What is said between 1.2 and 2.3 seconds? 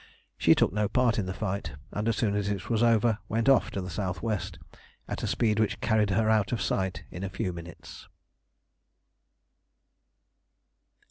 the fight, and as